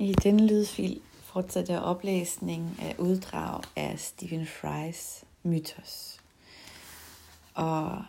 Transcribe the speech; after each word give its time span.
I 0.00 0.12
denne 0.12 0.46
lydfil 0.46 1.00
fortsætter 1.22 1.78
oplæsningen 1.80 2.76
af 2.78 2.94
uddrag 2.98 3.62
af 3.76 3.98
Stephen 3.98 4.42
Fry's 4.42 5.24
Mythos. 5.42 6.20
Og 7.54 8.02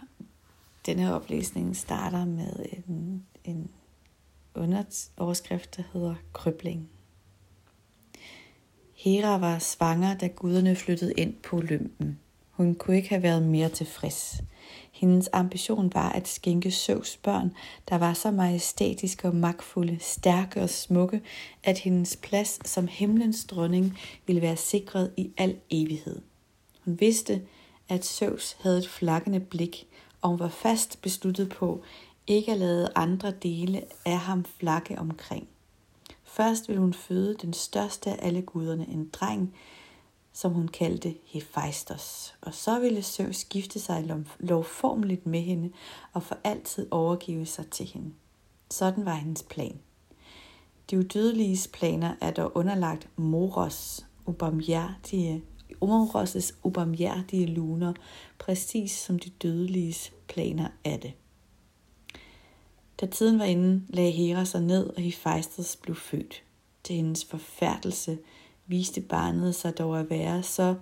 denne 0.85 1.15
oplæsning 1.15 1.75
starter 1.75 2.25
med 2.25 2.65
en, 2.87 3.25
en 3.43 3.71
underoverskrift, 4.55 5.77
der 5.77 5.83
hedder 5.93 6.15
Krybling. 6.33 6.89
Hera 8.95 9.37
var 9.37 9.59
svanger, 9.59 10.17
da 10.17 10.27
guderne 10.27 10.75
flyttede 10.75 11.13
ind 11.13 11.33
på 11.33 11.55
Olympen. 11.57 12.19
Hun 12.51 12.75
kunne 12.75 12.97
ikke 12.97 13.09
have 13.09 13.23
været 13.23 13.43
mere 13.43 13.69
tilfreds. 13.69 14.41
Hendes 14.91 15.29
ambition 15.33 15.91
var 15.93 16.09
at 16.09 16.27
skænke 16.27 16.71
Søvs 16.71 17.17
børn, 17.17 17.53
der 17.89 17.97
var 17.97 18.13
så 18.13 18.31
majestætiske 18.31 19.27
og 19.27 19.35
magtfulde, 19.35 19.97
stærke 19.99 20.61
og 20.61 20.69
smukke, 20.69 21.21
at 21.63 21.77
hendes 21.77 22.15
plads 22.15 22.69
som 22.69 22.87
himlens 22.87 23.45
dronning 23.45 23.97
ville 24.27 24.41
være 24.41 24.57
sikret 24.57 25.11
i 25.17 25.31
al 25.37 25.57
evighed. 25.69 26.21
Hun 26.85 26.99
vidste, 26.99 27.41
at 27.89 28.05
Søvs 28.05 28.57
havde 28.61 28.77
et 28.77 28.89
flakkende 28.89 29.39
blik, 29.39 29.87
og 30.21 30.29
hun 30.29 30.39
var 30.39 30.49
fast 30.49 31.01
besluttet 31.01 31.49
på 31.49 31.83
ikke 32.27 32.51
at 32.51 32.57
lade 32.57 32.89
andre 32.95 33.31
dele 33.31 33.83
af 34.05 34.17
ham 34.17 34.45
flakke 34.59 34.99
omkring. 34.99 35.47
Først 36.23 36.67
ville 36.67 36.81
hun 36.81 36.93
føde 36.93 37.35
den 37.41 37.53
største 37.53 38.09
af 38.09 38.27
alle 38.27 38.41
guderne, 38.41 38.87
en 38.89 39.09
dreng, 39.13 39.55
som 40.33 40.53
hun 40.53 40.67
kaldte 40.67 41.15
Hephaistos, 41.25 42.33
og 42.41 42.53
så 42.53 42.79
ville 42.79 43.01
Zeus 43.01 43.43
gifte 43.43 43.79
sig 43.79 44.23
lovformeligt 44.39 45.25
med 45.25 45.41
hende 45.41 45.71
og 46.13 46.23
for 46.23 46.37
altid 46.43 46.87
overgive 46.91 47.45
sig 47.45 47.67
til 47.67 47.85
hende. 47.85 48.11
Sådan 48.69 49.05
var 49.05 49.15
hendes 49.15 49.43
plan. 49.43 49.79
De 50.89 50.99
udødeliges 50.99 51.67
planer 51.67 52.15
er 52.21 52.31
dog 52.31 52.51
underlagt 52.57 53.09
Moros 53.15 54.05
ubarmhjertige, 54.25 55.43
Moros' 55.83 56.53
ubarmhjertige 56.63 57.45
luner, 57.45 57.93
præcis 58.39 58.91
som 58.91 59.19
de 59.19 59.29
dødeliges 59.29 60.13
planer 60.27 60.67
er 60.83 60.97
det. 60.97 61.13
Da 63.01 63.05
tiden 63.05 63.39
var 63.39 63.45
inde, 63.45 63.83
lagde 63.89 64.11
Hera 64.11 64.45
sig 64.45 64.61
ned, 64.61 64.87
og 64.87 65.01
Hephaistos 65.01 65.75
blev 65.75 65.95
født. 65.95 66.43
Til 66.83 66.95
hendes 66.95 67.25
forfærdelse 67.25 68.17
viste 68.67 69.01
barnet 69.01 69.55
sig 69.55 69.77
dog 69.77 69.99
at 69.99 70.09
være 70.09 70.43
så 70.43 70.75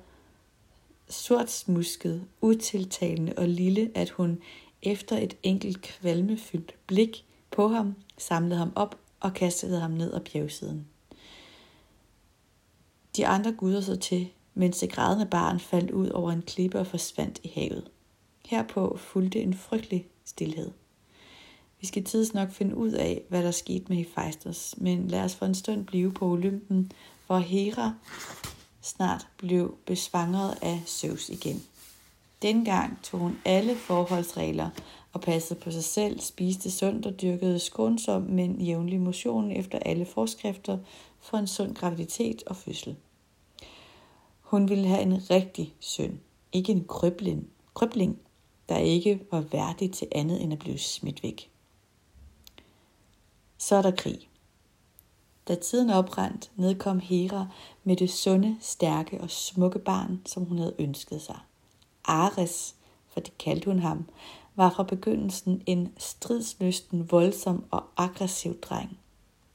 sortsmusket, 1.10 2.26
utiltalende 2.42 3.34
og 3.38 3.48
lille, 3.48 3.92
at 3.96 4.10
hun 4.10 4.42
efter 4.82 5.18
et 5.18 5.38
enkelt 5.44 5.82
kvalmefyldt 5.82 6.76
blik 6.88 7.26
på 7.52 7.68
ham, 7.68 7.96
samlede 8.18 8.60
ham 8.60 8.72
op 8.76 9.00
og 9.20 9.34
kastede 9.34 9.80
ham 9.80 9.92
ned 9.92 10.14
ad 10.14 10.20
bjergsiden. 10.20 10.88
De 13.16 13.28
andre 13.28 13.52
guder 13.52 13.82
så 13.82 13.96
til, 13.96 14.30
mens 14.54 14.80
det 14.80 14.92
grædende 14.92 15.26
barn 15.26 15.60
faldt 15.60 15.92
ud 15.92 16.10
over 16.10 16.32
en 16.32 16.42
klippe 16.42 16.80
og 16.80 16.88
forsvandt 16.88 17.40
i 17.44 17.52
havet. 17.56 17.88
Herpå 18.46 18.98
fulgte 19.00 19.42
en 19.42 19.54
frygtelig 19.54 20.08
stillhed. 20.26 20.72
Vi 21.82 21.88
skal 21.88 22.04
tids 22.04 22.34
nok 22.34 22.52
finde 22.52 22.76
ud 22.76 22.92
af, 22.92 23.22
hvad 23.30 23.44
der 23.44 23.52
skete 23.52 23.86
med 23.90 23.98
Hephaistos, 23.98 24.76
men 24.78 25.08
lad 25.08 25.24
os 25.24 25.36
for 25.36 25.46
en 25.46 25.56
stund 25.56 25.86
blive 25.86 26.12
på 26.12 26.32
Olympen 26.32 26.92
hvor 27.30 27.38
Hera 27.38 27.94
snart 28.82 29.28
blev 29.38 29.78
besvangret 29.86 30.58
af 30.62 30.82
Zeus 30.86 31.30
igen. 31.30 31.64
Dengang 32.42 33.04
tog 33.04 33.20
hun 33.20 33.38
alle 33.46 33.76
forholdsregler 33.76 34.70
og 35.14 35.22
passede 35.22 35.60
på 35.60 35.72
sig 35.72 35.84
selv, 35.84 36.20
spiste 36.20 36.72
sundt 36.72 37.06
og 37.06 37.22
dyrkede 37.22 37.60
skånsom, 37.60 38.22
men 38.22 38.62
jævnlig 38.62 39.00
motion 39.00 39.52
efter 39.52 39.80
alle 39.80 40.06
forskrifter 40.06 40.78
for 41.20 41.38
en 41.38 41.48
sund 41.48 41.76
graviditet 41.76 42.44
og 42.48 42.56
fødsel. 42.56 42.96
Hun 44.42 44.70
ville 44.70 44.88
have 44.88 45.02
en 45.02 45.30
rigtig 45.30 45.74
søn, 45.80 46.20
ikke 46.52 46.72
en 46.72 46.86
krybling, 46.88 47.50
krybling 47.74 48.20
der 48.70 48.78
ikke 48.78 49.22
var 49.32 49.42
værdig 49.42 49.92
til 49.92 50.08
andet 50.12 50.44
end 50.44 50.54
at 50.54 50.60
blive 50.60 50.78
smidt 50.78 51.24
væk. 51.24 51.52
Så 53.58 53.76
er 53.76 53.82
der 53.82 53.92
krig. 53.92 54.30
Da 55.50 55.56
tiden 55.56 55.90
oprandt, 55.90 56.52
nedkom 56.56 57.00
Hera 57.00 57.48
med 57.84 57.96
det 57.96 58.10
sunde, 58.10 58.58
stærke 58.62 59.22
og 59.22 59.30
smukke 59.30 59.80
barn, 59.80 60.22
som 60.26 60.46
hun 60.46 60.58
havde 60.58 60.76
ønsket 60.80 61.22
sig. 61.22 61.40
Ares, 62.06 62.76
for 63.14 63.20
det 63.20 63.38
kaldte 63.38 63.66
hun 63.66 63.80
ham, 63.80 64.06
var 64.56 64.70
fra 64.70 64.84
begyndelsen 64.84 65.62
en 65.66 65.94
stridslysten, 65.98 67.12
voldsom 67.12 67.64
og 67.72 67.84
aggressiv 67.98 68.62
dreng. 68.62 69.00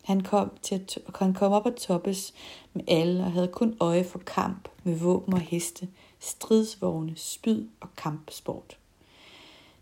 Han 0.05 0.21
kom, 0.21 0.51
til 0.63 0.75
at, 0.75 0.99
han 1.15 1.35
kom 1.35 1.53
op 1.53 1.67
at 1.67 1.75
toppes 1.75 2.35
med 2.73 2.83
alle 2.89 3.25
og 3.25 3.33
havde 3.33 3.49
kun 3.49 3.77
øje 3.81 4.05
for 4.05 4.19
kamp 4.19 4.69
med 4.85 4.99
våben 4.99 5.35
og 5.35 5.41
heste, 5.41 5.89
stridsvogne, 6.21 7.13
spyd 7.17 7.67
og 7.81 7.89
kampsport. 7.97 8.79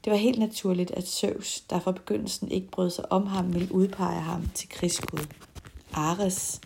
Det 0.05 0.11
var 0.11 0.17
helt 0.17 0.39
naturligt, 0.39 0.91
at 0.91 1.09
Zeus, 1.09 1.61
der 1.61 1.81
fra 1.81 1.93
begyndelsen 1.93 2.51
ikke 2.51 2.71
brød 2.71 2.91
sig 2.91 3.13
om 3.13 3.27
ham, 3.27 3.55
ville 3.55 3.75
udpege 3.75 4.21
ham 4.21 4.49
til 4.55 4.69
krigsgud. 4.69 5.27
Ares, 5.93 6.61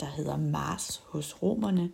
der 0.00 0.06
hedder 0.06 0.36
Mars 0.36 1.02
hos 1.06 1.42
romerne, 1.42 1.90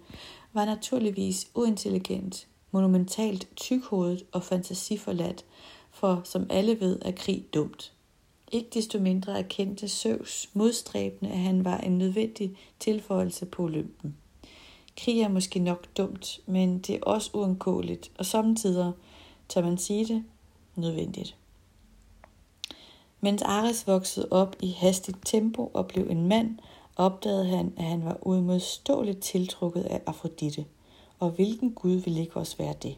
var 0.53 0.65
naturligvis 0.65 1.51
uintelligent, 1.55 2.47
monumentalt 2.71 3.49
tykhovedet 3.57 4.25
og 4.33 4.43
fantasiforladt, 4.43 5.45
for 5.91 6.21
som 6.25 6.47
alle 6.51 6.81
ved 6.81 6.99
er 7.03 7.13
krig 7.13 7.45
dumt. 7.55 7.93
Ikke 8.53 8.69
desto 8.75 8.99
mindre 8.99 9.39
erkendte 9.39 9.89
Zeus 9.89 10.51
modstræbende, 10.55 11.33
at 11.33 11.39
han 11.39 11.65
var 11.65 11.79
en 11.79 11.99
nødvendig 11.99 12.57
tilføjelse 12.79 13.47
på 13.47 13.63
Olympen. 13.63 14.17
Krig 14.97 15.21
er 15.21 15.29
måske 15.29 15.59
nok 15.59 15.87
dumt, 15.97 16.41
men 16.47 16.79
det 16.79 16.95
er 16.95 17.01
også 17.03 17.31
uundgåeligt, 17.35 18.11
og 18.19 18.27
samtidig, 18.27 18.93
tør 19.49 19.63
man 19.63 19.79
sige 19.79 20.07
det, 20.07 20.25
nødvendigt. 20.77 21.37
Mens 23.21 23.43
Ares 23.43 23.87
voksede 23.87 24.29
op 24.31 24.57
i 24.61 24.71
hastigt 24.71 25.19
tempo 25.25 25.71
og 25.75 25.87
blev 25.87 26.11
en 26.11 26.29
mand, 26.29 26.59
opdagede 26.97 27.47
han, 27.47 27.73
at 27.77 27.85
han 27.85 28.05
var 28.05 28.19
uimodståeligt 28.21 29.21
tiltrukket 29.21 29.83
af 29.83 30.01
Afrodite. 30.07 30.65
Og 31.19 31.31
hvilken 31.31 31.73
Gud 31.73 31.93
ville 31.93 32.21
ikke 32.21 32.37
også 32.37 32.57
være 32.57 32.75
det? 32.83 32.97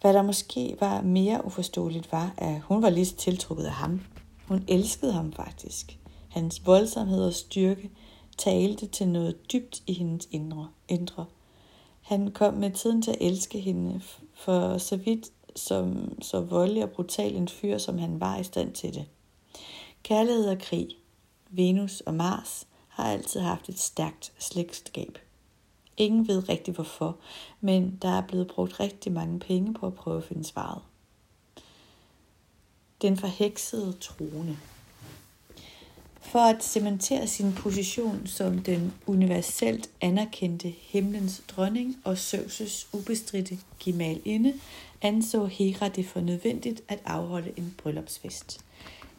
Hvad 0.00 0.14
der 0.14 0.22
måske 0.22 0.76
var 0.80 1.00
mere 1.00 1.44
uforståeligt 1.44 2.12
var, 2.12 2.34
at 2.36 2.60
hun 2.60 2.82
var 2.82 2.90
lige 2.90 3.06
så 3.06 3.16
tiltrukket 3.16 3.64
af 3.64 3.72
ham. 3.72 4.00
Hun 4.48 4.64
elskede 4.68 5.12
ham 5.12 5.32
faktisk. 5.32 5.98
Hans 6.28 6.66
voldsomhed 6.66 7.24
og 7.24 7.34
styrke 7.34 7.90
talte 8.38 8.86
til 8.86 9.08
noget 9.08 9.52
dybt 9.52 9.82
i 9.86 9.92
hendes 9.92 10.28
indre. 10.30 10.68
indre. 10.88 11.24
Han 12.00 12.30
kom 12.30 12.54
med 12.54 12.70
tiden 12.70 13.02
til 13.02 13.10
at 13.10 13.18
elske 13.20 13.60
hende, 13.60 14.00
for 14.34 14.78
så 14.78 14.96
vidt 14.96 15.26
som 15.56 16.12
så 16.22 16.40
voldelig 16.40 16.82
og 16.82 16.90
brutal 16.90 17.36
en 17.36 17.48
fyr, 17.48 17.78
som 17.78 17.98
han 17.98 18.20
var 18.20 18.38
i 18.38 18.44
stand 18.44 18.72
til 18.72 18.94
det. 18.94 19.04
Kærlighed 20.02 20.48
og 20.48 20.58
krig, 20.58 20.88
Venus 21.50 22.00
og 22.00 22.14
Mars 22.14 22.66
har 23.00 23.12
altid 23.12 23.40
haft 23.40 23.68
et 23.68 23.78
stærkt 23.78 24.32
slægtskab. 24.38 25.18
Ingen 25.96 26.28
ved 26.28 26.48
rigtig 26.48 26.74
hvorfor, 26.74 27.16
men 27.60 27.98
der 28.02 28.08
er 28.08 28.26
blevet 28.26 28.48
brugt 28.48 28.80
rigtig 28.80 29.12
mange 29.12 29.40
penge 29.40 29.74
på 29.74 29.86
at 29.86 29.94
prøve 29.94 30.18
at 30.18 30.24
finde 30.24 30.44
svaret. 30.44 30.82
Den 33.02 33.16
forheksede 33.16 33.92
trone. 33.92 34.58
For 36.20 36.38
at 36.38 36.64
cementere 36.64 37.26
sin 37.26 37.52
position 37.52 38.26
som 38.26 38.58
den 38.58 38.92
universelt 39.06 39.90
anerkendte 40.00 40.68
himlens 40.68 41.42
dronning 41.48 41.96
og 42.04 42.12
Zeus' 42.12 42.86
ubestridte 42.92 43.58
gemalinde, 43.80 44.54
anså 45.02 45.44
Hera 45.44 45.88
det 45.88 46.06
for 46.06 46.20
nødvendigt 46.20 46.82
at 46.88 46.98
afholde 47.04 47.52
en 47.56 47.74
bryllupsfest. 47.78 48.64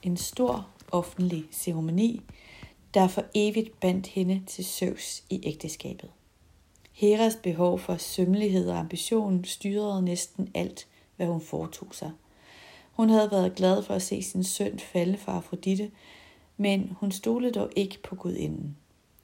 En 0.03 0.17
stor 0.17 0.67
offentlig 0.91 1.45
ceremoni, 1.51 2.21
der 2.93 3.07
for 3.07 3.23
evigt 3.33 3.79
bandt 3.79 4.07
hende 4.07 4.41
til 4.47 4.65
Zeus 4.65 5.23
i 5.29 5.39
ægteskabet. 5.43 6.09
Heras 6.91 7.35
behov 7.43 7.79
for 7.79 7.97
sømmelighed 7.97 8.69
og 8.69 8.79
ambition 8.79 9.45
styrede 9.45 10.01
næsten 10.01 10.49
alt, 10.53 10.87
hvad 11.15 11.27
hun 11.27 11.41
foretog 11.41 11.87
sig. 11.91 12.11
Hun 12.91 13.09
havde 13.09 13.31
været 13.31 13.55
glad 13.55 13.83
for 13.83 13.93
at 13.93 14.01
se 14.01 14.23
sin 14.23 14.43
søn 14.43 14.79
falde 14.79 15.17
for 15.17 15.31
Afrodite, 15.31 15.91
men 16.57 16.91
hun 16.99 17.11
stolede 17.11 17.51
dog 17.51 17.69
ikke 17.75 18.03
på 18.03 18.15
gudinden. 18.15 18.77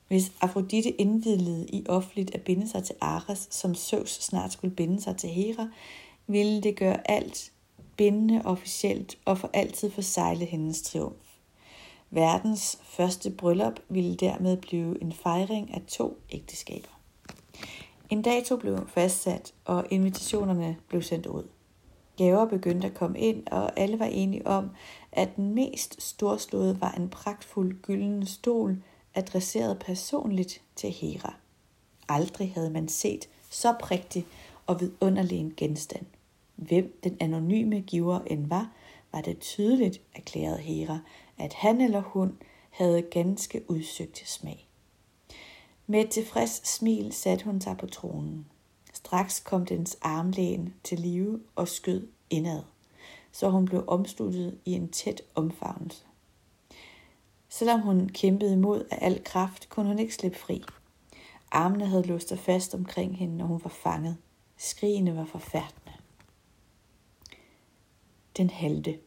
Hvis 0.08 0.32
Afrodite 0.42 0.90
indvidlede 0.90 1.68
i 1.70 1.86
offentligt 1.90 2.36
at 2.36 2.42
binde 2.42 2.70
sig 2.70 2.84
til 2.84 2.96
Ares, 3.02 3.48
som 3.52 3.76
Zeus 3.76 4.10
snart 4.10 4.54
skulle 4.54 4.76
binde 4.76 5.02
sig 5.02 5.18
til 5.18 5.30
Hera, 5.30 5.70
ville 6.28 6.62
det 6.62 6.76
gøre 6.76 7.12
alt 7.12 7.52
bindende 7.98 8.42
officielt 8.46 9.18
og 9.26 9.38
for 9.38 9.50
altid 9.54 9.92
forsejle 9.92 10.46
hendes 10.46 10.82
triumf. 10.82 11.27
Verdens 12.10 12.80
første 12.84 13.32
bryllup 13.32 13.80
ville 13.90 14.16
dermed 14.16 14.58
blive 14.58 15.02
en 15.02 15.14
fejring 15.14 15.74
af 15.74 15.82
to 15.88 16.18
ægteskaber. 16.30 17.00
En 18.10 18.22
dato 18.22 18.58
blev 18.58 18.88
fastsat, 18.88 19.54
og 19.66 19.86
invitationerne 19.90 20.78
blev 20.88 21.02
sendt 21.02 21.26
ud. 21.26 21.44
Gaver 22.18 22.46
begyndte 22.46 22.88
at 22.88 22.94
komme 22.94 23.20
ind, 23.20 23.48
og 23.48 23.80
alle 23.80 24.00
var 24.00 24.06
enige 24.06 24.48
om, 24.48 24.70
at 25.12 25.36
den 25.36 25.54
mest 25.54 26.02
storslåede 26.02 26.82
var 26.82 26.92
en 26.92 27.10
pragtfuld 27.10 27.82
gylden 27.82 28.26
stol 28.26 28.84
adresseret 29.16 29.80
personligt 29.80 30.62
til 30.76 30.90
Hera. 30.90 31.34
Aldrig 32.10 32.52
havde 32.54 32.70
man 32.70 32.88
set 32.88 33.30
så 33.50 33.76
prægtig 33.80 34.26
og 34.66 34.82
vidunderlig 34.82 35.40
en 35.40 35.54
genstand. 35.58 36.06
Hvem 36.56 37.00
den 37.04 37.18
anonyme 37.20 37.82
giver 37.82 38.20
end 38.20 38.48
var, 38.48 38.72
var 39.12 39.22
det 39.22 39.40
tydeligt, 39.40 40.02
erklærede 40.16 40.58
Hera, 40.58 41.00
at 41.38 41.54
han 41.54 41.82
eller 41.82 42.02
hun 42.02 42.38
havde 42.70 43.02
ganske 43.02 43.72
udsøgt 43.72 44.28
smag. 44.28 44.68
Med 45.88 46.02
et 46.02 46.10
tilfreds 46.10 46.68
smil 46.68 47.14
satte 47.14 47.46
hun 47.46 47.62
sig 47.62 47.78
på 47.78 47.88
tronen. 47.88 48.46
Straks 48.94 49.40
kom 49.40 49.66
dens 49.66 49.98
armlæn 50.02 50.74
til 50.84 51.00
live 51.00 51.42
og 51.56 51.68
skød 51.68 52.08
indad, 52.30 52.64
så 53.32 53.50
hun 53.50 53.66
blev 53.66 53.84
omsluttet 53.88 54.58
i 54.66 54.74
en 54.74 54.90
tæt 54.90 55.22
omfavnelse. 55.36 56.04
Selvom 57.50 57.82
hun 57.82 58.10
kæmpede 58.10 58.54
imod 58.54 58.88
af 58.92 58.98
al 59.02 59.24
kraft, 59.24 59.70
kunne 59.70 59.88
hun 59.88 60.00
ikke 60.00 60.16
slippe 60.16 60.38
fri. 60.38 60.64
Armene 61.52 61.86
havde 61.86 62.08
låst 62.08 62.28
sig 62.28 62.40
fast 62.40 62.76
omkring 62.76 63.18
hende, 63.18 63.38
når 63.38 63.46
hun 63.46 63.64
var 63.64 63.70
fanget. 63.70 64.18
Skrigene 64.58 65.16
var 65.16 65.26
forfærdende. 65.26 65.94
Den 68.38 68.50
halte. 68.50 69.00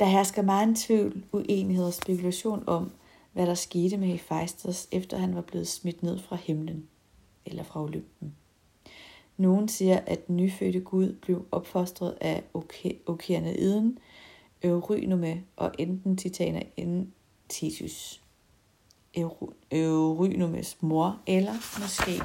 Der 0.00 0.06
hersker 0.06 0.42
meget 0.42 0.76
tvivl, 0.76 1.24
uenighed 1.32 1.84
og 1.84 1.94
spekulation 1.94 2.64
om, 2.66 2.90
hvad 3.32 3.46
der 3.46 3.54
skete 3.54 3.96
med 3.96 4.08
Hephaistos, 4.08 4.88
efter 4.92 5.18
han 5.18 5.34
var 5.34 5.40
blevet 5.40 5.68
smidt 5.68 6.02
ned 6.02 6.18
fra 6.18 6.36
himlen, 6.36 6.88
eller 7.46 7.62
fra 7.62 7.82
Olympen. 7.82 8.34
Nogen 9.36 9.68
siger, 9.68 10.00
at 10.06 10.26
den 10.26 10.36
nyfødte 10.36 10.80
Gud 10.80 11.12
blev 11.12 11.46
opfostret 11.52 12.18
af 12.20 12.42
Okeanaiden, 13.06 13.98
Eurynume 14.62 15.42
og 15.56 15.72
enten 15.78 16.16
Titaner 16.16 16.62
inden 16.76 17.12
Titus. 17.48 18.22
Eurynumes 19.70 20.76
mor, 20.80 21.18
eller 21.26 21.54
måske 21.80 22.22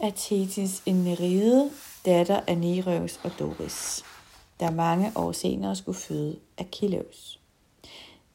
af 0.00 0.12
Thetis 0.16 0.82
en 0.86 0.96
Neride, 0.96 1.70
datter 2.04 2.40
af 2.46 2.58
Nereus 2.58 3.20
og 3.24 3.30
Doris, 3.38 4.04
der 4.60 4.70
mange 4.70 5.12
år 5.16 5.32
senere 5.32 5.76
skulle 5.76 5.98
føde 5.98 6.38
Achilleus. 6.58 7.40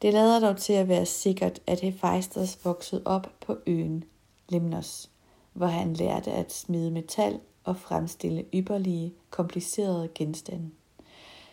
Det 0.01 0.13
lader 0.13 0.39
dog 0.39 0.57
til 0.57 0.74
at 0.74 0.88
være 0.88 1.06
sikkert, 1.06 1.60
at 1.68 1.80
Hephaistos 1.80 2.66
voksede 2.66 3.01
op 3.06 3.33
på 3.45 3.57
øen 3.68 4.04
Lemnos, 4.50 5.10
hvor 5.54 5.68
han 5.68 5.94
lærte 5.94 6.31
at 6.31 6.54
smide 6.54 6.92
metal 6.92 7.39
og 7.63 7.77
fremstille 7.77 8.45
ypperlige, 8.54 9.13
komplicerede 9.30 10.10
genstande. 10.16 10.69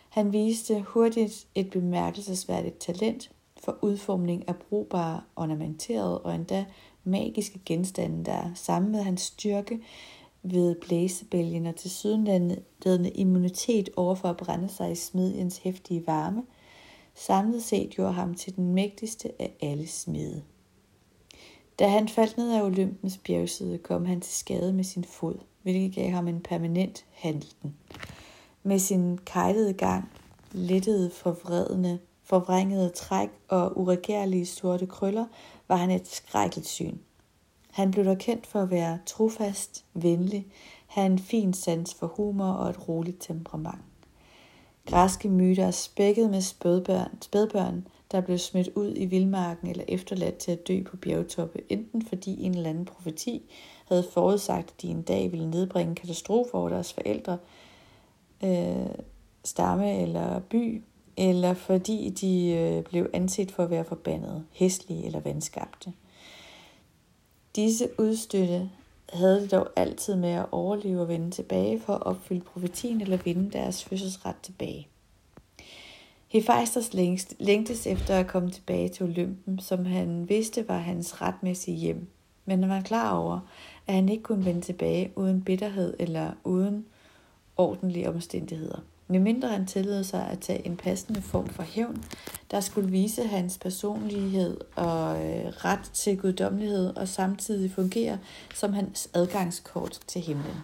Han 0.09 0.33
viste 0.33 0.81
hurtigt 0.81 1.47
et 1.55 1.69
bemærkelsesværdigt 1.69 2.79
talent 2.79 3.31
for 3.63 3.77
udformning 3.81 4.47
af 4.47 4.55
brugbare, 4.55 5.21
ornamenterede 5.35 6.21
og 6.21 6.35
endda 6.35 6.65
magiske 7.03 7.59
genstande, 7.65 8.25
der 8.25 8.51
sammen 8.55 8.91
med 8.91 9.03
hans 9.03 9.21
styrke 9.21 9.79
ved 10.43 10.75
blæsebælgen 10.75 11.65
og 11.65 11.75
til 11.75 11.91
sydenlandende 11.91 13.09
immunitet 13.09 13.89
overfor 13.95 14.27
at 14.27 14.37
brænde 14.37 14.69
sig 14.69 14.91
i 14.91 14.95
smedjens 14.95 15.57
hæftige 15.57 16.07
varme, 16.07 16.43
samlet 17.15 17.63
set 17.63 17.89
gjorde 17.89 18.13
ham 18.13 18.35
til 18.35 18.55
den 18.55 18.73
mægtigste 18.73 19.41
af 19.41 19.53
alle 19.61 19.87
smede. 19.87 20.43
Da 21.79 21.87
han 21.87 22.07
faldt 22.07 22.37
ned 22.37 22.51
af 22.51 22.63
Olympens 22.63 23.17
bjergside, 23.17 23.77
kom 23.77 24.05
han 24.05 24.21
til 24.21 24.33
skade 24.33 24.73
med 24.73 24.83
sin 24.83 25.03
fod, 25.03 25.35
hvilket 25.61 25.95
gav 25.95 26.09
ham 26.11 26.27
en 26.27 26.39
permanent 26.39 27.05
handelten. 27.11 27.75
Med 28.63 28.79
sin 28.79 29.17
kejlede 29.17 29.73
gang, 29.73 30.11
lettede 30.51 31.09
forvredende, 31.09 31.99
forvrængede 32.23 32.89
træk 32.89 33.29
og 33.47 33.77
uregerlige 33.77 34.45
sorte 34.45 34.85
krøller, 34.85 35.25
var 35.67 35.75
han 35.75 35.91
et 35.91 36.07
skrækkeligt 36.07 36.67
syn. 36.67 36.97
Han 37.73 37.91
blev 37.91 38.05
dog 38.05 38.17
kendt 38.17 38.47
for 38.47 38.61
at 38.61 38.71
være 38.71 38.99
trofast, 39.05 39.85
venlig, 39.93 40.47
have 40.87 41.05
en 41.05 41.19
fin 41.19 41.53
sans 41.53 41.93
for 41.93 42.07
humor 42.07 42.51
og 42.51 42.69
et 42.69 42.87
roligt 42.87 43.17
temperament. 43.19 43.81
Græske 44.85 45.29
myter 45.29 45.65
er 45.65 45.71
spækket 45.71 46.29
med 46.29 46.41
spædbørn, 46.41 47.17
spædbørn, 47.21 47.87
der 48.11 48.21
blev 48.21 48.37
smidt 48.37 48.69
ud 48.75 48.93
i 48.95 49.05
vildmarken 49.05 49.67
eller 49.67 49.83
efterladt 49.87 50.37
til 50.37 50.51
at 50.51 50.67
dø 50.67 50.83
på 50.83 50.97
bjergtoppe, 50.97 51.61
enten 51.69 52.01
fordi 52.01 52.43
en 52.43 52.55
eller 52.55 52.69
anden 52.69 52.85
profeti 52.85 53.41
havde 53.87 54.05
forudsagt, 54.13 54.69
at 54.69 54.81
de 54.81 54.87
en 54.87 55.01
dag 55.01 55.31
ville 55.31 55.49
nedbringe 55.49 55.95
katastrofer 55.95 56.57
over 56.57 56.69
deres 56.69 56.93
forældre, 56.93 57.37
øh, 58.43 58.95
stamme 59.43 60.01
eller 60.01 60.39
by, 60.39 60.83
eller 61.17 61.53
fordi 61.53 62.09
de 62.09 62.51
øh, 62.51 62.83
blev 62.83 63.09
anset 63.13 63.51
for 63.51 63.63
at 63.63 63.69
være 63.69 63.83
forbandede, 63.83 64.43
hæslige 64.51 65.05
eller 65.05 65.19
vandskabte. 65.19 65.93
Disse 67.55 67.89
udstøtte 67.99 68.69
havde 69.13 69.41
det 69.41 69.51
dog 69.51 69.67
altid 69.75 70.15
med 70.15 70.29
at 70.29 70.45
overleve 70.51 71.01
og 71.01 71.07
vende 71.07 71.31
tilbage 71.31 71.79
for 71.79 71.93
at 71.93 72.03
opfylde 72.03 72.41
profetien 72.41 73.01
eller 73.01 73.17
vinde 73.17 73.51
deres 73.51 73.83
fødselsret 73.83 74.35
tilbage. 74.43 74.87
Hephaistos 76.27 76.93
længtes 77.39 77.87
efter 77.87 78.19
at 78.19 78.27
komme 78.27 78.51
tilbage 78.51 78.89
til 78.89 79.03
Olympen, 79.03 79.59
som 79.59 79.85
han 79.85 80.29
vidste 80.29 80.67
var 80.67 80.77
hans 80.77 81.21
retmæssige 81.21 81.77
hjem, 81.77 82.07
men 82.45 82.63
han 82.63 82.69
var 82.69 82.81
klar 82.81 83.17
over, 83.17 83.39
at 83.87 83.93
han 83.93 84.09
ikke 84.09 84.23
kunne 84.23 84.45
vende 84.45 84.61
tilbage 84.61 85.11
uden 85.15 85.41
bitterhed 85.41 85.93
eller 85.99 86.31
uden 86.43 86.85
ordentlige 87.57 88.09
omstændigheder 88.09 88.79
medmindre 89.07 89.47
han 89.47 89.65
tillod 89.65 90.03
sig 90.03 90.27
at 90.27 90.39
tage 90.39 90.65
en 90.65 90.77
passende 90.77 91.21
form 91.21 91.47
for 91.47 91.63
hævn, 91.63 92.03
der 92.53 92.61
skulle 92.61 92.91
vise 92.91 93.27
hans 93.27 93.57
personlighed 93.57 94.57
og 94.75 95.25
øh, 95.25 95.45
ret 95.45 95.91
til 95.93 96.17
guddommelighed 96.17 96.95
og 96.95 97.07
samtidig 97.07 97.71
fungere 97.71 98.19
som 98.55 98.73
hans 98.73 99.09
adgangskort 99.13 99.99
til 100.07 100.21
himlen. 100.21 100.57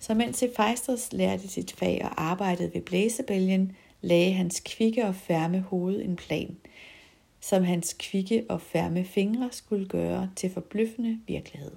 Så 0.00 0.14
mens 0.14 0.40
Hephaistos 0.40 1.12
lærte 1.12 1.48
sit 1.48 1.72
fag 1.72 2.00
og 2.04 2.22
arbejdede 2.22 2.74
ved 2.74 2.80
blæsebælgen, 2.80 3.76
lagde 4.00 4.32
hans 4.32 4.62
kvikke 4.64 5.04
og 5.04 5.14
færme 5.14 5.60
hoved 5.60 6.02
en 6.02 6.16
plan, 6.16 6.56
som 7.40 7.64
hans 7.64 7.96
kvikke 7.98 8.44
og 8.48 8.60
færme 8.60 9.04
fingre 9.04 9.48
skulle 9.52 9.88
gøre 9.88 10.30
til 10.36 10.50
forbløffende 10.50 11.20
virkelighed. 11.26 11.72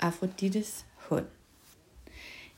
Afrodites 0.00 0.86
hånd 0.96 1.26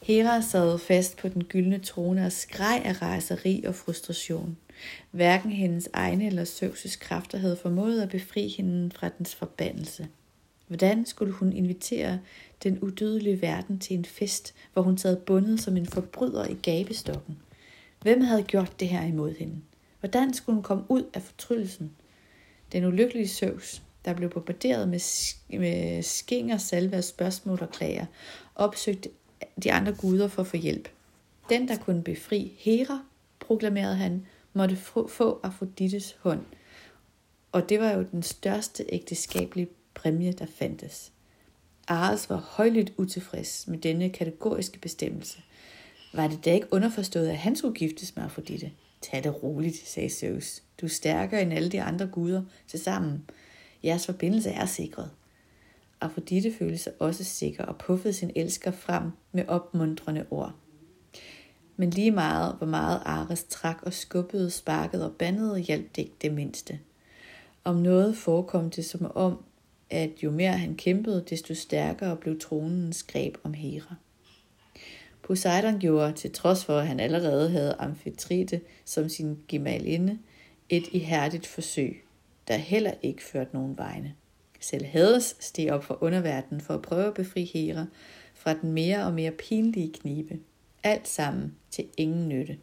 Hera 0.02 0.41
sad 0.41 0.79
fast 0.79 1.17
på 1.17 1.29
den 1.29 1.44
gyldne 1.44 1.79
trone 1.79 2.26
og 2.26 2.32
skreg 2.32 2.82
af 2.85 3.02
raseri 3.02 3.64
og 3.67 3.75
frustration. 3.75 4.56
Hverken 5.11 5.52
hendes 5.52 5.88
egne 5.93 6.26
eller 6.26 6.44
Zeus' 6.44 6.99
kræfter 6.99 7.38
havde 7.38 7.56
formået 7.56 8.03
at 8.03 8.08
befri 8.08 8.48
hende 8.48 8.91
fra 8.91 9.08
dens 9.19 9.34
forbandelse. 9.34 10.08
Hvordan 10.67 11.06
skulle 11.06 11.32
hun 11.32 11.53
invitere 11.53 12.20
den 12.63 12.79
udødelige 12.79 13.43
verden 13.43 13.79
til 13.79 13.96
en 13.96 14.05
fest, 14.05 14.55
hvor 14.72 14.82
hun 14.82 14.98
sad 14.98 15.17
bundet 15.17 15.60
som 15.60 15.77
en 15.77 15.86
forbryder 15.86 16.46
i 16.46 16.56
gabestokken? 16.63 17.39
Hvem 18.03 18.20
havde 18.20 18.43
gjort 18.43 18.81
det 18.81 18.89
her 18.89 19.05
imod 19.05 19.34
hende? 19.34 19.56
Hvordan 20.01 20.34
skulle 20.34 20.55
hun 20.55 20.63
komme 20.63 20.84
ud 20.89 21.05
af 21.15 21.22
fortryllelsen? 21.22 21.91
Den 22.72 22.84
ulykkelige 22.84 23.29
Zeus, 23.29 23.82
der 24.05 24.15
blev 24.15 24.31
bombarderet 24.31 24.89
med, 24.89 25.01
med 25.58 26.03
skinger, 26.03 26.58
salve 26.58 26.96
af 26.96 27.05
spørgsmål 27.05 27.58
og 27.63 27.70
klager, 27.70 28.06
opsøgte 28.55 29.08
de 29.63 29.73
andre 29.73 29.93
guder 29.93 30.29
for 30.29 30.43
at 30.43 30.49
få 30.49 30.56
hjælp. 30.56 30.89
Den, 31.49 31.69
der 31.69 31.77
kunne 31.77 32.03
befri 32.03 32.53
Hera, 32.59 33.03
proklamerede 33.41 33.97
han, 33.97 34.27
måtte 34.53 34.77
få 35.09 35.41
Afrodites 35.43 36.17
hånd. 36.20 36.44
Og 37.53 37.69
det 37.69 37.81
var 37.81 37.91
jo 37.91 38.06
den 38.13 38.23
største 38.23 38.85
ægteskabelige 38.89 39.69
præmie, 39.94 40.32
der 40.32 40.47
fandtes. 40.47 41.13
Ares 41.89 42.31
var 42.31 42.37
højligt 42.37 42.93
utilfreds 42.97 43.67
med 43.69 43.79
denne 43.79 44.11
kategoriske 44.11 44.79
bestemmelse. 44.79 45.39
Var 46.13 46.29
det 46.29 46.44
da 46.44 46.55
ikke 46.55 46.73
underforstået, 46.73 47.29
at 47.29 47.37
han 47.37 47.56
skulle 47.56 47.75
giftes 47.75 48.17
med 48.17 48.25
Afrodite? 48.25 48.73
Tag 49.01 49.25
det 49.25 49.43
roligt, 49.43 49.89
sagde 49.89 50.11
Zeus. 50.11 50.63
Du 50.81 50.87
er 50.87 50.91
stærkere 50.91 51.43
end 51.43 51.53
alle 51.53 51.69
de 51.69 51.82
andre 51.82 52.06
guder 52.06 52.43
til 52.69 52.81
sammen. 52.81 53.31
Jeres 53.85 54.06
forbindelse 54.06 54.51
er 54.51 54.67
sikret. 54.67 55.11
Afrodite 56.01 56.53
følte 56.59 56.79
sig 56.79 56.93
også 56.99 57.25
sikker 57.25 57.65
og 57.65 57.77
puffede 57.79 58.15
sin 58.15 58.31
elsker 58.37 58.71
frem 58.71 59.11
med 59.33 59.45
opmuntrende 59.49 60.27
ord. 60.31 60.55
Men 61.77 61.91
lige 61.91 62.11
meget, 62.11 62.55
hvor 62.55 62.67
meget 62.67 63.03
Ares 63.05 63.45
trak 63.45 63.83
og 63.83 63.93
skubbede, 63.93 64.51
sparkede 64.51 65.05
og 65.11 65.17
bandede, 65.17 65.59
hjalp 65.59 65.97
det 65.97 66.03
ikke 66.03 66.17
det 66.23 66.35
mindste. 66.35 66.79
Om 67.65 67.77
noget 67.77 68.17
forekom 68.17 68.71
det 68.71 68.85
som 68.85 69.13
om, 69.15 69.45
at 69.91 70.11
jo 70.23 70.31
mere 70.31 70.53
han 70.53 70.77
kæmpede, 70.77 71.25
desto 71.31 71.55
stærkere 71.55 72.17
blev 72.17 72.41
tronens 72.41 73.03
greb 73.03 73.37
om 73.45 73.55
Hera. 73.55 73.95
Poseidon 75.23 75.79
gjorde, 75.79 76.13
til 76.13 76.33
trods 76.33 76.65
for 76.65 76.79
at 76.79 76.87
han 76.87 77.01
allerede 77.01 77.51
havde 77.51 77.77
Amfitrite 77.79 78.61
som 78.85 79.09
sin 79.09 79.39
gemalinde, 79.49 80.19
et 80.69 80.87
ihærdigt 80.93 81.47
forsøg, 81.47 82.05
der 82.49 82.57
heller 82.57 82.93
ikke 83.03 83.23
førte 83.23 83.51
nogen 83.55 83.79
vegne. 83.79 84.15
Selv 84.60 84.84
Hades 84.84 85.36
steg 85.40 85.70
op 85.70 85.84
fra 85.84 85.96
underverdenen 86.00 86.60
for 86.60 86.74
at 86.74 86.82
prøve 86.82 87.06
at 87.06 87.14
befri 87.14 87.44
Hera 87.44 87.86
fra 88.34 88.55
den 88.55 88.72
mere 88.72 89.05
og 89.05 89.12
mere 89.12 89.31
pinlige 89.31 89.93
knibe. 89.93 90.38
Alt 90.82 91.08
sammen 91.08 91.55
til 91.70 91.88
ingen 91.96 92.29
nytte. 92.29 92.58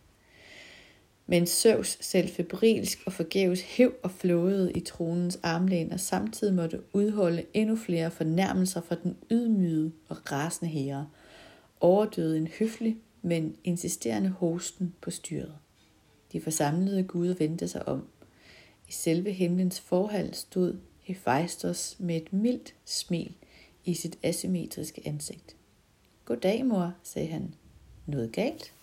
Men 1.28 1.46
Søvs 1.46 1.98
selv 2.02 2.30
febrilsk 2.30 3.00
og 3.06 3.14
forgæves 3.14 3.62
hæv 3.62 3.94
og 4.04 4.12
flåede 4.12 4.72
i 4.74 4.80
tronens 4.80 5.40
armlæn 5.44 5.92
og 5.92 6.00
samtidig 6.00 6.54
måtte 6.54 6.82
udholde 6.94 7.46
endnu 7.54 7.76
flere 7.76 8.12
fornærmelser 8.12 8.82
fra 8.82 8.96
den 9.04 9.18
ydmyge 9.32 9.92
og 10.10 10.32
rasende 10.32 10.72
herre, 10.72 11.08
overdøde 11.80 12.38
en 12.38 12.48
høflig, 12.60 12.98
men 13.22 13.56
insisterende 13.64 14.30
hosten 14.30 14.96
på 15.02 15.12
styret. 15.12 15.54
De 16.32 16.42
forsamlede 16.42 17.04
guder 17.04 17.36
vendte 17.36 17.68
sig 17.68 17.88
om. 17.88 18.08
I 18.90 18.92
selve 18.92 19.32
himlens 19.32 19.80
forhal 19.80 20.34
stod 20.34 20.76
Hephaistos 21.08 21.96
med 22.00 22.16
et 22.16 22.34
mildt 22.34 22.76
smil 22.86 23.36
i 23.86 23.94
sit 23.94 24.18
asymmetriske 24.24 25.02
ansigt. 25.06 25.56
Goddag, 26.26 26.66
mor, 26.66 26.94
sagde 27.04 27.28
han. 27.28 27.56
Noget 28.06 28.32
galt? 28.32 28.74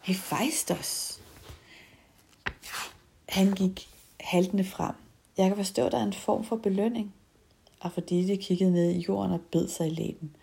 Hephaistos. 0.00 1.20
Han 3.28 3.52
gik 3.52 3.88
haltende 4.20 4.64
frem. 4.64 4.94
Jeg 5.36 5.48
kan 5.48 5.56
forstå, 5.56 5.86
at 5.86 5.92
der 5.92 5.98
er 5.98 6.04
en 6.04 6.12
form 6.12 6.44
for 6.44 6.56
belønning. 6.56 7.14
Afrodite 7.80 8.36
kiggede 8.36 8.72
ned 8.72 8.90
i 8.90 9.04
jorden 9.08 9.32
og 9.32 9.40
bed 9.52 9.68
sig 9.68 9.86
i 9.86 9.90
læben. 9.90 10.36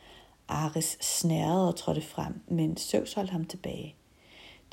Ares 0.48 0.98
snærede 1.01 1.67
og 1.67 1.75
trådte 1.75 2.01
frem, 2.01 2.41
men 2.48 2.77
Zeus 2.77 3.13
holdt 3.13 3.29
ham 3.29 3.46
tilbage. 3.46 3.96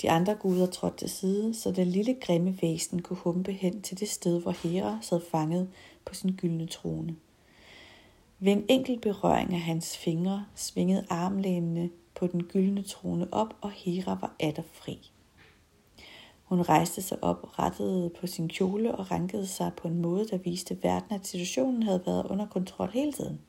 De 0.03 0.11
andre 0.11 0.35
guder 0.35 0.67
trådte 0.67 0.97
til 0.97 1.11
side, 1.11 1.55
så 1.55 1.71
det 1.71 1.87
lille 1.87 2.15
grimme 2.21 2.59
væsen 2.63 3.03
kunne 3.03 3.17
humpe 3.17 3.53
hen 3.53 3.83
til 3.83 4.01
det 4.01 4.09
sted, 4.09 4.41
hvor 4.41 4.51
Hera 4.51 4.99
sad 5.03 5.21
fanget 5.31 5.69
på 6.05 6.15
sin 6.15 6.37
gyldne 6.37 6.67
trone. 6.67 7.17
Ved 8.39 8.53
en 8.53 8.65
enkelt 8.69 9.03
berøring 9.03 9.55
af 9.55 9.61
hans 9.61 9.97
fingre 9.97 10.47
svingede 10.55 11.07
armlænene 11.11 11.91
på 12.15 12.27
den 12.27 12.43
gyldne 12.43 12.83
trone 12.83 13.35
op, 13.35 13.57
og 13.61 13.71
Hera 13.71 14.19
var 14.21 14.37
atter 14.41 14.63
fri. 14.73 15.11
Hun 16.45 16.63
rejste 16.63 17.03
sig 17.03 17.25
op, 17.25 17.59
rettede 17.59 18.11
på 18.21 18.27
sin 18.27 18.49
kjole 18.49 18.95
og 18.95 19.11
rankede 19.11 19.47
sig 19.47 19.73
på 19.77 19.89
en 19.89 20.03
måde, 20.03 20.29
der 20.29 20.39
viste 20.39 20.79
verden, 20.83 21.15
at 21.15 21.27
situationen 21.27 21.83
havde 21.83 22.03
været 22.07 22.27
under 22.27 22.47
kontrol 22.47 22.91
hele 22.91 23.13
tiden. 23.13 23.41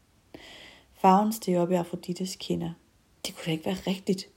Farven 0.94 1.34
steg 1.34 1.58
op 1.58 1.72
i 1.72 1.74
Afrodites 1.74 2.36
kinder. 2.36 2.72
Det 3.26 3.36
kunne 3.36 3.46
da 3.46 3.52
ikke 3.52 3.66
være 3.66 3.76
rigtigt. 3.88 4.30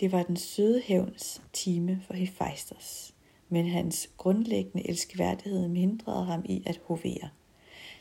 Det 0.00 0.12
var 0.12 0.22
den 0.22 0.36
søde 0.36 0.82
hævns 0.84 1.42
time 1.52 2.02
for 2.06 2.14
Hephaistos, 2.14 3.14
men 3.48 3.66
hans 3.66 4.10
grundlæggende 4.16 4.88
elskeværdighed 4.88 5.68
mindrede 5.68 6.24
ham 6.24 6.42
i 6.44 6.62
at 6.66 6.80
hovere. 6.84 7.28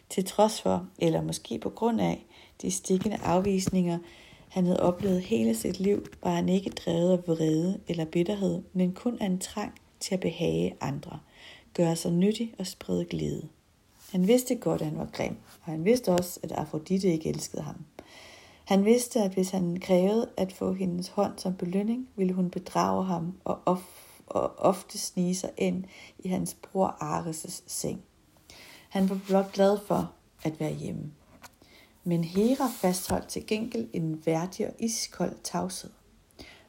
Til 0.10 0.26
trods 0.26 0.62
for, 0.62 0.90
eller 1.00 1.22
måske 1.22 1.60
på 1.60 1.70
grund 1.70 2.02
af, 2.02 2.26
de 2.62 2.72
stikkende 2.72 3.18
afvisninger, 3.18 4.00
han 4.50 4.66
havde 4.66 4.80
oplevet 4.80 5.22
hele 5.22 5.56
sit 5.56 5.80
liv, 5.80 6.06
var 6.24 6.36
han 6.36 6.50
ikke 6.50 6.70
drevet 6.70 7.12
af 7.12 7.28
vrede 7.28 7.80
eller 7.88 8.06
bitterhed, 8.06 8.62
men 8.74 8.94
kun 8.94 9.18
af 9.22 9.26
en 9.26 9.40
trang 9.40 9.74
til 10.00 10.14
at 10.14 10.20
behage 10.20 10.76
andre, 10.82 11.20
gøre 11.74 11.96
sig 11.96 12.12
nyttig 12.12 12.54
og 12.60 12.68
sprede 12.68 13.06
glæde. 13.06 13.48
Han 14.12 14.28
vidste 14.28 14.56
godt, 14.56 14.82
at 14.82 14.88
han 14.88 14.98
var 14.98 15.10
grim, 15.14 15.36
og 15.62 15.72
han 15.72 15.86
vidste 15.86 16.12
også, 16.12 16.40
at 16.44 16.52
Afrodite 16.52 17.08
ikke 17.08 17.30
elskede 17.30 17.62
ham. 17.62 17.76
Han 18.64 18.86
vidste, 18.86 19.20
at 19.20 19.34
hvis 19.34 19.50
han 19.50 19.80
krævede 19.80 20.30
at 20.38 20.54
få 20.54 20.74
hendes 20.74 21.08
hånd 21.08 21.34
som 21.38 21.56
belønning, 21.56 22.10
ville 22.16 22.34
hun 22.34 22.50
bedrage 22.50 23.06
ham 23.06 23.38
og, 23.44 23.60
of- 23.66 24.22
og 24.28 24.60
ofte 24.60 24.98
snige 24.98 25.36
sig 25.36 25.52
ind 25.58 25.84
i 26.20 26.28
hans 26.28 26.54
bror 26.54 26.88
Ares' 27.02 27.64
seng. 27.68 28.02
Han 28.90 29.10
var 29.10 29.20
blot 29.28 29.54
glad 29.54 29.78
for 29.88 30.14
at 30.44 30.60
være 30.60 30.74
hjemme. 30.74 31.12
Men 32.04 32.24
Hera 32.24 32.68
fastholdt 32.68 33.28
til 33.28 33.48
gengæld 33.48 33.90
en 33.94 34.26
værdig 34.26 34.68
og 34.68 34.74
iskold 34.80 35.36
tavshed, 35.44 35.90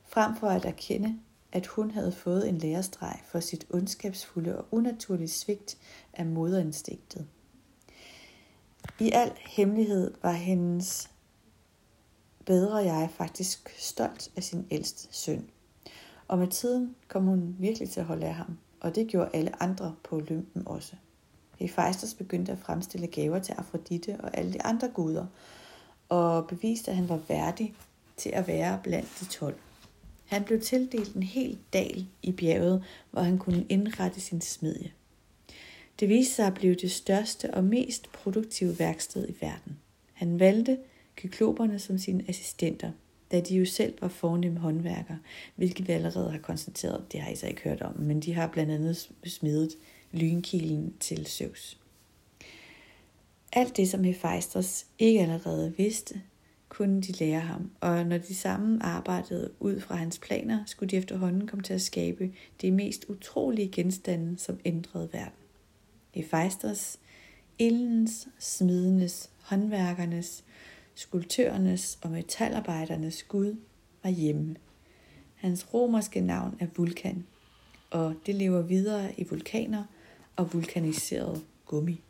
frem 0.04 0.36
for 0.36 0.46
at 0.46 0.64
erkende, 0.64 1.18
at 1.52 1.66
hun 1.66 1.90
havde 1.90 2.12
fået 2.12 2.48
en 2.48 2.58
lærestreg 2.58 3.20
for 3.26 3.40
sit 3.40 3.66
ondskabsfulde 3.70 4.58
og 4.58 4.66
unaturlige 4.70 5.28
svigt 5.28 5.78
af 6.12 6.26
moderinstinktet. 6.26 7.26
I 9.00 9.10
al 9.10 9.32
hemmelighed 9.46 10.14
var 10.22 10.32
hendes 10.32 11.10
bedre 12.46 12.76
jeg 12.76 13.10
faktisk 13.16 13.74
stolt 13.78 14.30
af 14.36 14.42
sin 14.42 14.66
ældste 14.70 15.08
søn. 15.10 15.50
Og 16.28 16.38
med 16.38 16.48
tiden 16.48 16.96
kom 17.08 17.24
hun 17.24 17.56
virkelig 17.58 17.90
til 17.90 18.00
at 18.00 18.06
holde 18.06 18.26
af 18.26 18.34
ham, 18.34 18.58
og 18.80 18.94
det 18.94 19.08
gjorde 19.08 19.30
alle 19.32 19.62
andre 19.62 19.94
på 20.04 20.16
Olympen 20.16 20.62
også. 20.66 20.92
Hephaistos 21.58 22.14
begyndte 22.14 22.52
at 22.52 22.58
fremstille 22.58 23.06
gaver 23.06 23.38
til 23.38 23.52
Afrodite 23.52 24.16
og 24.20 24.36
alle 24.36 24.52
de 24.52 24.62
andre 24.62 24.88
guder, 24.88 25.26
og 26.08 26.46
beviste, 26.46 26.90
at 26.90 26.96
han 26.96 27.08
var 27.08 27.20
værdig 27.28 27.74
til 28.16 28.30
at 28.30 28.46
være 28.46 28.80
blandt 28.82 29.08
de 29.20 29.24
tolv. 29.24 29.56
Han 30.24 30.44
blev 30.44 30.60
tildelt 30.60 31.14
en 31.14 31.22
hel 31.22 31.58
dal 31.72 32.06
i 32.22 32.32
bjerget, 32.32 32.84
hvor 33.10 33.22
han 33.22 33.38
kunne 33.38 33.66
indrette 33.68 34.20
sin 34.20 34.40
smedje. 34.40 34.92
Det 36.00 36.08
viste 36.08 36.34
sig 36.34 36.46
at 36.46 36.54
blive 36.54 36.74
det 36.74 36.92
største 36.92 37.54
og 37.54 37.64
mest 37.64 38.12
produktive 38.12 38.78
værksted 38.78 39.28
i 39.28 39.34
verden. 39.40 39.78
Han 40.12 40.38
valgte 40.38 40.78
kykloperne 41.16 41.78
som 41.78 41.99
sine 41.99 42.25
assistenter, 42.28 42.90
da 43.33 43.40
de 43.40 43.56
jo 43.56 43.64
selv 43.64 43.94
var 44.00 44.09
fornemme 44.09 44.61
håndværkere, 44.61 45.18
hvilket 45.56 45.88
vi 45.88 45.92
allerede 45.92 46.30
har 46.30 46.38
konstateret, 46.38 47.12
det 47.12 47.21
har 47.21 47.30
I 47.30 47.37
så 47.37 47.47
ikke 47.47 47.62
hørt 47.62 47.83
om, 47.83 48.00
men 48.00 48.21
de 48.21 48.35
har 48.35 48.47
blandt 48.47 48.73
andet 48.73 49.11
smedet 49.25 49.71
lynkilen 50.12 50.94
til 51.00 51.26
Zeus. 51.26 51.78
Alt 53.52 53.76
det, 53.76 53.88
som 53.88 54.04
Hephaistos 54.04 54.87
ikke 54.99 55.21
allerede 55.21 55.75
vidste, 55.76 56.21
kunne 56.68 57.02
de 57.02 57.12
lære 57.12 57.40
ham, 57.40 57.71
og 57.80 58.06
når 58.06 58.18
de 58.18 58.35
sammen 58.35 58.83
arbejdede 58.83 59.50
ud 59.61 59.80
fra 59.80 59.94
hans 59.94 60.18
planer, 60.18 60.64
skulle 60.66 60.90
de 60.90 60.97
efterhånden 60.97 61.47
komme 61.47 61.62
til 61.62 61.75
at 61.75 61.83
skabe 61.83 62.33
de 62.62 62.71
mest 62.71 63.04
utrolige 63.09 63.68
genstande, 63.68 64.38
som 64.38 64.61
ændrede 64.64 65.09
verden. 65.12 65.38
Hephaistos, 66.14 66.99
ildens, 67.59 68.28
smidenes, 68.38 69.30
håndværkernes, 69.42 70.44
skulptørernes 70.94 71.98
og 72.02 72.10
metalarbejdernes 72.10 73.22
gud 73.22 73.56
var 74.02 74.10
hjemme. 74.10 74.56
Hans 75.34 75.74
romerske 75.74 76.20
navn 76.20 76.56
er 76.60 76.66
Vulkan, 76.76 77.26
og 77.90 78.14
det 78.26 78.34
lever 78.34 78.62
videre 78.62 79.20
i 79.20 79.26
vulkaner 79.30 79.84
og 80.36 80.54
vulkaniseret 80.54 81.44
gummi. 81.66 82.00